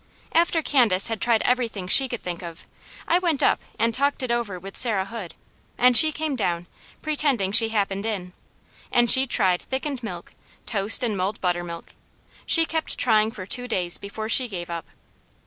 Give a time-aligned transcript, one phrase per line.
[0.31, 2.65] After Candace had tried everything she could think of,
[3.07, 5.35] I went up and talked it over with Sarah Hood,
[5.77, 6.65] and she came down,
[7.03, 8.33] pretending she happened in,
[8.91, 10.33] and she tried thickened milk,
[10.65, 11.93] toast and mulled buttermilk;
[12.47, 14.87] she kept trying for two days before she gave up.